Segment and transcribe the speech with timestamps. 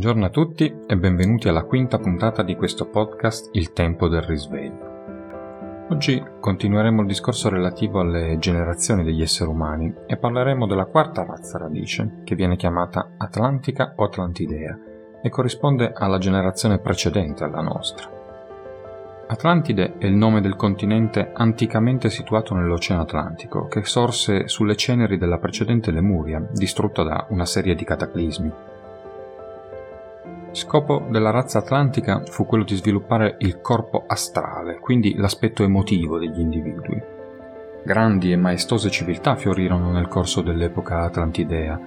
[0.00, 5.88] Buongiorno a tutti e benvenuti alla quinta puntata di questo podcast Il tempo del risveglio.
[5.90, 11.58] Oggi continueremo il discorso relativo alle generazioni degli esseri umani e parleremo della quarta razza
[11.58, 14.78] radice, che viene chiamata Atlantica o Atlantidea
[15.22, 18.08] e corrisponde alla generazione precedente alla nostra.
[19.26, 25.36] Atlantide è il nome del continente anticamente situato nell'Oceano Atlantico, che sorse sulle ceneri della
[25.36, 28.69] precedente Lemuria, distrutta da una serie di cataclismi.
[30.52, 36.40] Scopo della razza atlantica fu quello di sviluppare il corpo astrale, quindi l'aspetto emotivo degli
[36.40, 37.00] individui.
[37.84, 41.78] Grandi e maestose civiltà fiorirono nel corso dell'epoca atlantidea.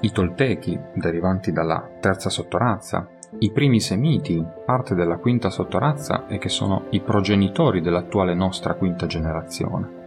[0.00, 3.08] I Toltechi, derivanti dalla terza sottorazza,
[3.38, 9.06] i primi Semiti, parte della quinta sottorazza e che sono i progenitori dell'attuale nostra quinta
[9.06, 9.97] generazione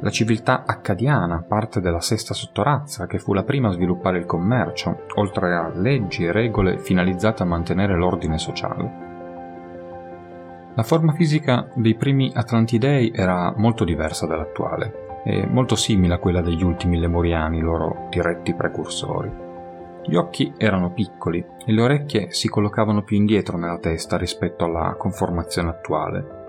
[0.00, 5.04] la civiltà accadiana, parte della sesta sottorazza, che fu la prima a sviluppare il commercio,
[5.14, 9.04] oltre a leggi e regole finalizzate a mantenere l'ordine sociale.
[10.74, 16.42] La forma fisica dei primi Atlantidei era molto diversa dall'attuale e molto simile a quella
[16.42, 19.44] degli ultimi Lemuriani, loro diretti precursori.
[20.04, 24.94] Gli occhi erano piccoli e le orecchie si collocavano più indietro nella testa rispetto alla
[24.96, 26.44] conformazione attuale,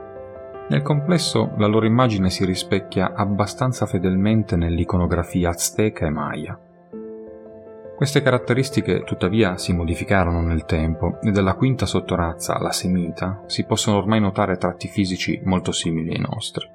[0.70, 6.60] nel complesso la loro immagine si rispecchia abbastanza fedelmente nell'iconografia azteca e maya.
[7.96, 13.98] Queste caratteristiche tuttavia si modificarono nel tempo e dalla quinta sottorazza, la semita, si possono
[13.98, 16.70] ormai notare tratti fisici molto simili ai nostri.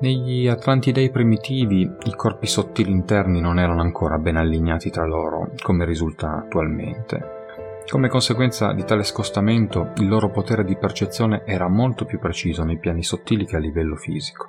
[0.00, 5.84] Negli Atlantidei primitivi i corpi sottili interni non erano ancora ben allineati tra loro, come
[5.84, 7.41] risulta attualmente,
[7.88, 12.78] come conseguenza di tale scostamento, il loro potere di percezione era molto più preciso nei
[12.78, 14.48] piani sottili che a livello fisico.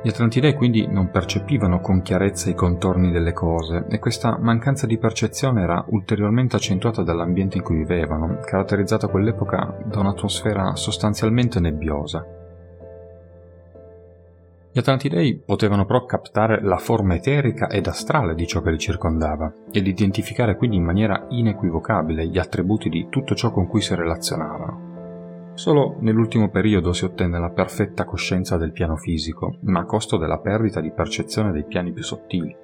[0.00, 4.96] Gli Atlantidei quindi non percepivano con chiarezza i contorni delle cose e questa mancanza di
[4.96, 12.37] percezione era ulteriormente accentuata dall'ambiente in cui vivevano, caratterizzato a quell'epoca da un'atmosfera sostanzialmente nebbiosa.
[14.78, 19.52] Gli Atlantidei potevano però captare la forma eterica ed astrale di ciò che li circondava
[19.72, 25.50] ed identificare quindi in maniera inequivocabile gli attributi di tutto ciò con cui si relazionavano.
[25.54, 30.38] Solo nell'ultimo periodo si ottenne la perfetta coscienza del piano fisico, ma a costo della
[30.38, 32.56] perdita di percezione dei piani più sottili.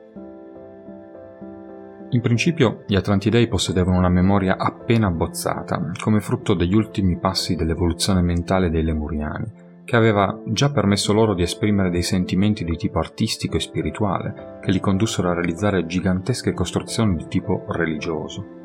[2.11, 8.23] In principio gli Atlantidei possedevano una memoria appena abbozzata, come frutto degli ultimi passi dell'evoluzione
[8.23, 13.57] mentale dei Lemuriani, che aveva già permesso loro di esprimere dei sentimenti di tipo artistico
[13.57, 18.63] e spirituale, che li condussero a realizzare gigantesche costruzioni di tipo religioso.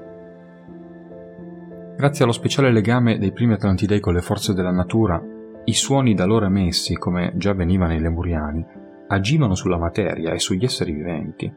[1.97, 5.21] Grazie allo speciale legame dei primi Atlantidei con le forze della natura,
[5.65, 8.65] i suoni da loro emessi, come già avveniva nei Lemuriani,
[9.07, 11.53] agivano sulla materia e sugli esseri viventi,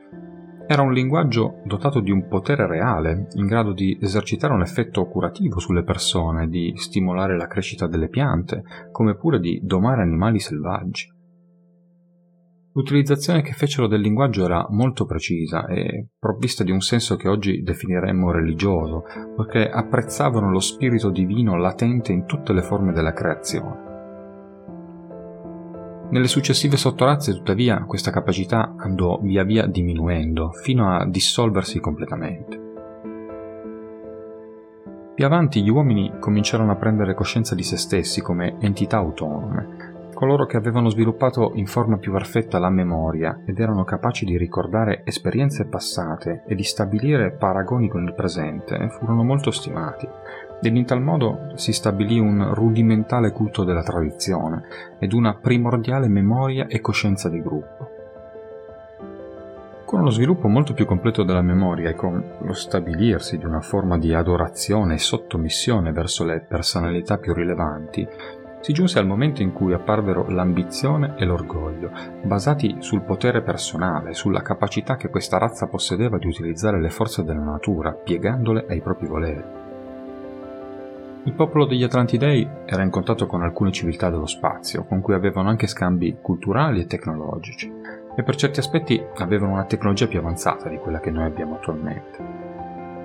[0.72, 5.58] era un linguaggio dotato di un potere reale, in grado di esercitare un effetto curativo
[5.58, 11.10] sulle persone, di stimolare la crescita delle piante, come pure di domare animali selvaggi.
[12.74, 17.60] L'utilizzazione che fecero del linguaggio era molto precisa e provvista di un senso che oggi
[17.60, 19.04] definiremmo religioso,
[19.36, 23.91] poiché apprezzavano lo spirito divino latente in tutte le forme della creazione.
[26.12, 32.60] Nelle successive sottorazze, tuttavia, questa capacità andò via via diminuendo, fino a dissolversi completamente.
[35.14, 40.44] Più avanti gli uomini cominciarono a prendere coscienza di se stessi come entità autonome, coloro
[40.44, 45.64] che avevano sviluppato in forma più perfetta la memoria ed erano capaci di ricordare esperienze
[45.64, 50.06] passate e di stabilire paragoni con il presente furono molto stimati,
[50.62, 54.62] ed in tal modo si stabilì un rudimentale culto della tradizione
[54.98, 57.90] ed una primordiale memoria e coscienza di gruppo.
[59.84, 63.98] Con lo sviluppo molto più completo della memoria e con lo stabilirsi di una forma
[63.98, 68.08] di adorazione e sottomissione verso le personalità più rilevanti,
[68.60, 71.90] si giunse al momento in cui apparvero l'ambizione e l'orgoglio,
[72.22, 77.42] basati sul potere personale, sulla capacità che questa razza possedeva di utilizzare le forze della
[77.42, 79.61] natura, piegandole ai propri voleri.
[81.24, 85.48] Il popolo degli Atlantidei era in contatto con alcune civiltà dello spazio, con cui avevano
[85.48, 87.72] anche scambi culturali e tecnologici,
[88.16, 92.18] e per certi aspetti avevano una tecnologia più avanzata di quella che noi abbiamo attualmente.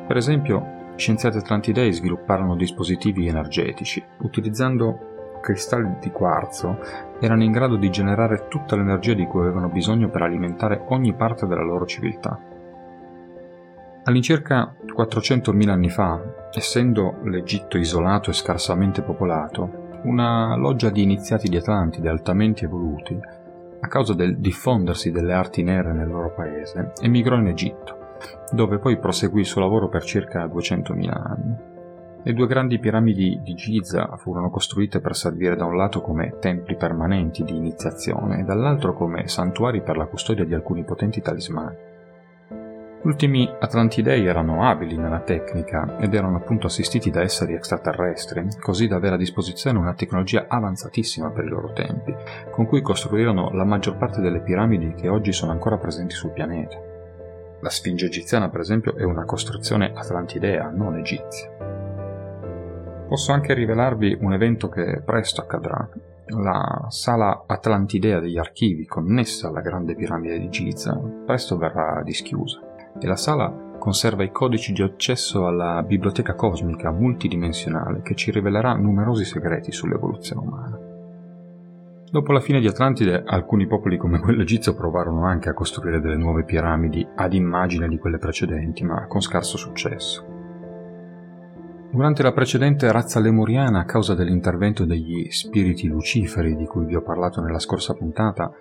[0.07, 6.79] Per esempio, scienziati atlantidei svilupparono dispositivi energetici, utilizzando cristalli di quarzo,
[7.19, 11.45] erano in grado di generare tutta l'energia di cui avevano bisogno per alimentare ogni parte
[11.45, 12.46] della loro civiltà.
[14.07, 21.57] All'incirca 400.000 anni fa, essendo l'Egitto isolato e scarsamente popolato, una loggia di iniziati di
[21.57, 23.19] Atlantide altamente evoluti,
[23.81, 27.95] a causa del diffondersi delle arti nere nel loro paese, emigrò in Egitto
[28.51, 31.55] dove poi proseguì il suo lavoro per circa 200.000 anni.
[32.23, 36.77] Le due grandi piramidi di Giza furono costruite per servire da un lato come templi
[36.77, 41.86] permanenti di iniziazione e dall'altro come santuari per la custodia di alcuni potenti talismani.
[42.99, 48.87] Gli ultimi Atlantidei erano abili nella tecnica ed erano appunto assistiti da esseri extraterrestri, così
[48.87, 52.13] da avere a disposizione una tecnologia avanzatissima per i loro tempi,
[52.49, 56.75] con cui costruirono la maggior parte delle piramidi che oggi sono ancora presenti sul pianeta.
[57.59, 61.49] La Sfinge egiziana, per esempio, è una costruzione atlantidea, non egizia.
[63.07, 65.87] Posso anche rivelarvi un evento che presto accadrà.
[66.29, 72.66] La sala atlantidea degli archivi connessa alla grande piramide di Giza presto verrà dischiusa
[72.99, 78.73] e la sala conserva i codici di accesso alla biblioteca cosmica multidimensionale che ci rivelerà
[78.73, 80.79] numerosi segreti sull'evoluzione umana.
[82.09, 86.15] Dopo la fine di Atlantide, alcuni popoli come quello egizio provarono anche a costruire delle
[86.15, 90.25] nuove piramidi ad immagine di quelle precedenti, ma con scarso successo.
[91.91, 97.01] Durante la precedente razza lemuriana, a causa dell'intervento degli spiriti luciferi di cui vi ho
[97.01, 98.51] parlato nella scorsa puntata,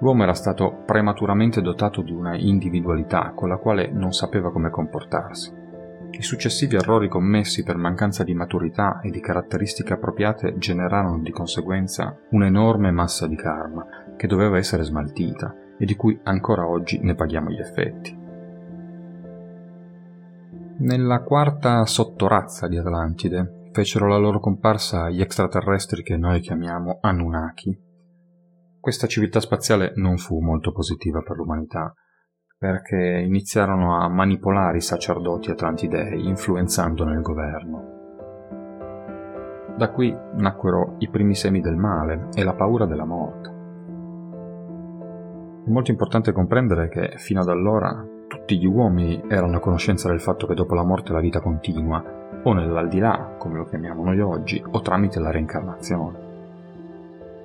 [0.00, 5.66] l'uomo era stato prematuramente dotato di una individualità con la quale non sapeva come comportarsi.
[6.10, 12.16] I successivi errori commessi per mancanza di maturità e di caratteristiche appropriate generarono di conseguenza
[12.30, 13.86] un'enorme massa di karma
[14.16, 18.16] che doveva essere smaltita e di cui ancora oggi ne paghiamo gli effetti.
[20.78, 27.87] Nella quarta sottorazza di Atlantide fecero la loro comparsa gli extraterrestri che noi chiamiamo Anunnaki.
[28.80, 31.92] Questa civiltà spaziale non fu molto positiva per l'umanità,
[32.56, 37.96] perché iniziarono a manipolare i sacerdoti atlantidei, influenzandone il governo.
[39.76, 43.48] Da qui nacquero i primi semi del male e la paura della morte.
[45.66, 50.20] È molto importante comprendere che fino ad allora tutti gli uomini erano a conoscenza del
[50.20, 52.02] fatto che dopo la morte la vita continua,
[52.44, 56.27] o nell'aldilà, come lo chiamiamo noi oggi, o tramite la reincarnazione.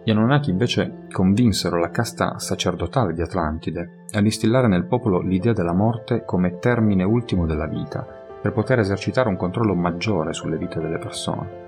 [0.04, 5.74] Gli Anunnaki invece convinsero la casta sacerdotale di Atlantide ad instillare nel popolo l'idea della
[5.74, 8.06] morte come termine ultimo della vita,
[8.42, 11.62] per poter esercitare un controllo maggiore sulle vite delle persone.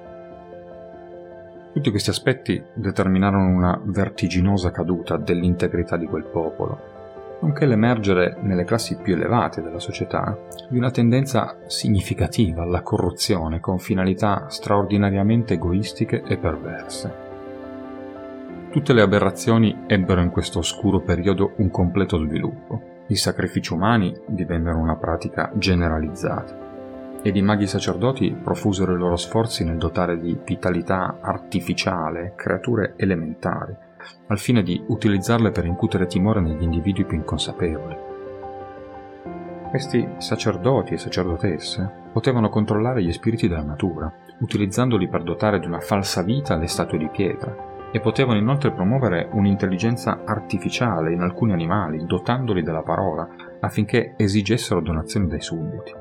[1.74, 6.94] Tutti questi aspetti determinarono una vertiginosa caduta dell'integrità di quel popolo
[7.38, 10.38] nonché l'emergere nelle classi più elevate della società
[10.70, 17.25] di una tendenza significativa alla corruzione con finalità straordinariamente egoistiche e perverse.
[18.76, 23.04] Tutte le aberrazioni ebbero in questo oscuro periodo un completo sviluppo.
[23.08, 29.64] I sacrifici umani divennero una pratica generalizzata ed i maghi sacerdoti profusero i loro sforzi
[29.64, 33.74] nel dotare di vitalità artificiale creature elementari,
[34.28, 37.96] al fine di utilizzarle per incutere timore negli individui più inconsapevoli.
[39.70, 45.80] Questi sacerdoti e sacerdotesse potevano controllare gli spiriti della natura, utilizzandoli per dotare di una
[45.80, 52.06] falsa vita le statue di pietra, e potevano inoltre promuovere un'intelligenza artificiale in alcuni animali,
[52.06, 53.26] dotandoli della parola,
[53.62, 55.94] affinché esigessero donazioni dai sudditi.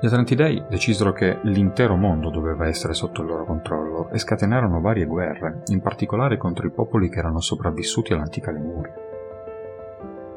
[0.00, 5.06] Gli Atlantidei decisero che l'intero mondo doveva essere sotto il loro controllo e scatenarono varie
[5.06, 8.94] guerre, in particolare contro i popoli che erano sopravvissuti all'antica Lemuria.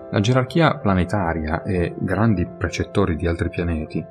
[0.09, 4.03] La gerarchia planetaria e grandi precettori di altri pianeti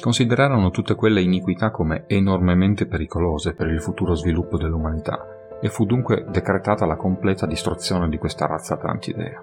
[0.00, 5.33] considerarono tutte quelle iniquità come enormemente pericolose per il futuro sviluppo dell'umanità
[5.64, 9.42] e fu dunque decretata la completa distruzione di questa razza atlantidea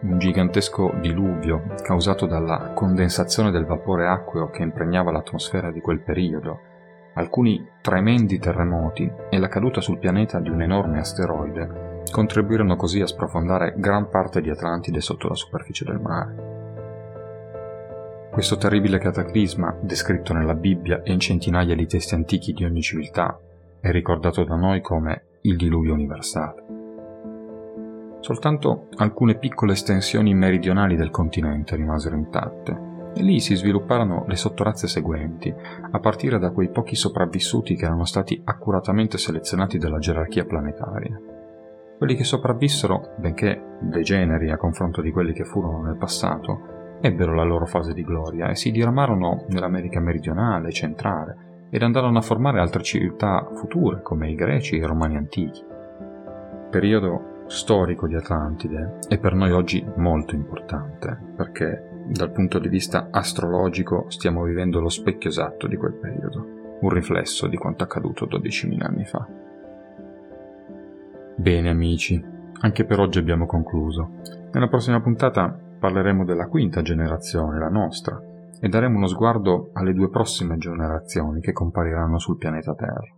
[0.00, 6.60] un gigantesco diluvio causato dalla condensazione del vapore acqueo che impregnava l'atmosfera di quel periodo,
[7.14, 13.06] alcuni tremendi terremoti e la caduta sul pianeta di un enorme asteroide contribuirono così a
[13.06, 16.54] sprofondare gran parte di Atlantide sotto la superficie del mare.
[18.30, 23.40] Questo terribile cataclisma, descritto nella Bibbia e in centinaia di testi antichi di ogni civiltà,
[23.86, 26.64] è ricordato da noi come il diluvio universale.
[28.18, 34.88] Soltanto alcune piccole estensioni meridionali del continente rimasero intatte e lì si svilupparono le sottorazze
[34.88, 35.54] seguenti,
[35.90, 41.18] a partire da quei pochi sopravvissuti che erano stati accuratamente selezionati dalla gerarchia planetaria.
[41.96, 47.44] Quelli che sopravvissero, benché degeneri a confronto di quelli che furono nel passato, ebbero la
[47.44, 52.82] loro fase di gloria e si diramarono nell'America meridionale centrale ed andarono a formare altre
[52.82, 55.64] civiltà future come i greci e i romani antichi.
[56.70, 63.08] Periodo storico di Atlantide è per noi oggi molto importante perché dal punto di vista
[63.10, 68.84] astrologico stiamo vivendo lo specchio esatto di quel periodo, un riflesso di quanto accaduto 12.000
[68.84, 69.26] anni fa.
[71.36, 72.22] Bene amici,
[72.60, 74.10] anche per oggi abbiamo concluso.
[74.52, 78.20] Nella prossima puntata Parleremo della quinta generazione, la nostra,
[78.60, 83.14] e daremo uno sguardo alle due prossime generazioni che compariranno sul pianeta Terra.